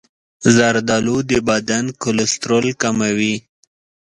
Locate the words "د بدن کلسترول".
1.29-2.67